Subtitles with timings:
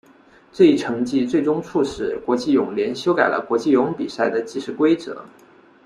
[0.51, 5.23] 这一成绩最终促使国际泳联修改了国际游泳比赛中的计时规则。